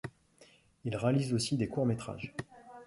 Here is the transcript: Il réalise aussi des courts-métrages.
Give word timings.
Il 0.83 0.95
réalise 0.97 1.31
aussi 1.31 1.57
des 1.57 1.67
courts-métrages. 1.67 2.33